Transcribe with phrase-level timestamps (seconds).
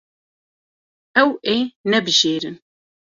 [1.21, 1.57] Ew ê
[1.89, 2.57] nebijêrin.